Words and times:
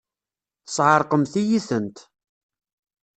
Tesɛeṛqemt-iyi-tent! 0.65 1.97